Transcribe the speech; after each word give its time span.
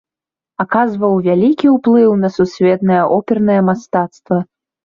Аказаў 0.63 1.11
вялікі 1.27 1.67
ўплыў 1.75 2.15
на 2.23 2.31
сусветнае 2.39 3.03
опернае 3.19 3.61
мастацтва. 3.69 4.43